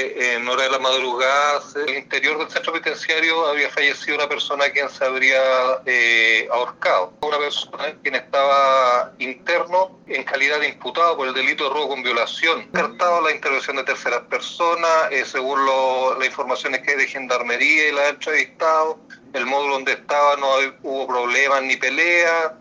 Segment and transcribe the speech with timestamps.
[0.00, 4.28] Eh, en hora de la madrugada, en el interior del centro penitenciario había fallecido una
[4.28, 5.40] persona a quien se habría
[5.86, 7.14] eh, ahorcado.
[7.20, 12.04] Una persona quien estaba interno en calidad de imputado por el delito de robo con
[12.04, 12.68] violación.
[12.70, 17.92] Descartado la intervención de terceras personas, eh, según las informaciones que hay de gendarmería y
[17.92, 19.00] la ha entrevistado,
[19.32, 20.48] el módulo donde estaba no
[20.82, 22.52] hubo problemas ni peleas